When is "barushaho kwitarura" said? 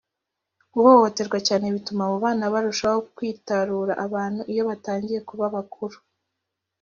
2.53-3.93